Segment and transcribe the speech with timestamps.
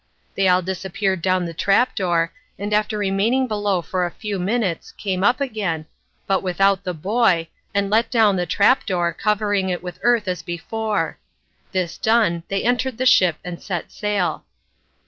[0.33, 5.23] They all disappeared down the trapdoor, and after remaining below for a few minutes came
[5.23, 5.85] up again,
[6.25, 11.19] but without the boy, and let down the trapdoor, covering it with earth as before.
[11.71, 14.43] This done, they entered the ship and set sail.